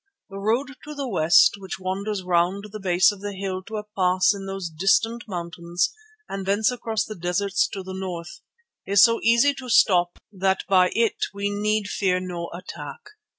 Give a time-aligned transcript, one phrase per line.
[0.31, 3.83] The road to the west, which wanders round the base of the hill to a
[3.83, 5.93] pass in those distant mountains
[6.27, 8.41] and thence across the deserts to the north,
[8.87, 13.11] is so easy to stop that by it we need fear no attack.